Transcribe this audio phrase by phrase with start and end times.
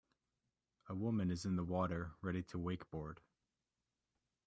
[0.89, 3.19] A woman is in the water ready to wakeboard.